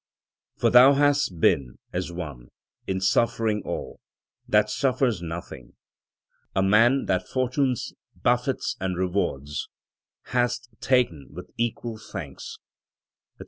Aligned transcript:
for 0.57 0.71
thou 0.71 0.93
hast 0.93 1.39
been, 1.39 1.77
As 1.93 2.11
one, 2.11 2.49
in 2.87 2.99
suffering 3.01 3.61
all, 3.63 3.99
that 4.47 4.67
suffers 4.67 5.21
nothing; 5.21 5.73
A 6.55 6.63
man 6.63 7.05
that 7.05 7.27
fortune's 7.27 7.93
buffets 8.15 8.75
and 8.79 8.97
rewards 8.97 9.69
Hast 10.33 10.69
ta'en 10.79 11.27
with 11.29 11.51
equal 11.55 11.99
thanks," 11.99 12.57
&c. 13.37 13.39